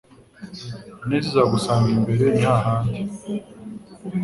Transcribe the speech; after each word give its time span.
Ineza 1.03 1.25
izagusanga 1.31 1.87
imbere 1.97 2.25
nihahandi 2.35 2.99